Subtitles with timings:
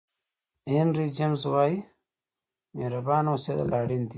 [0.71, 1.77] هینري جمیز وایي
[2.77, 4.09] مهربانه اوسېدل اړین دي.